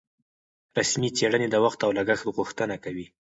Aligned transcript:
رسمي 0.79 1.09
څېړنې 1.17 1.47
د 1.51 1.55
وخت 1.65 1.79
او 1.85 1.91
لګښت 1.97 2.25
غوښتنه 2.37 2.75
کوي. 2.83 3.05